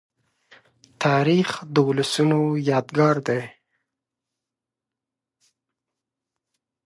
[1.03, 3.41] تاریخ د ولسونو یادګار دی.